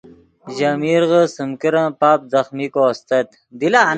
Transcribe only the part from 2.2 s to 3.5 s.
ځخمیکو استت